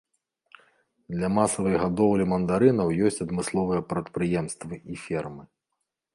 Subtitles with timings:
[1.15, 5.43] Для масавай гадоўлі мандарынаў ёсць адмысловыя прадпрыемствы і фермы.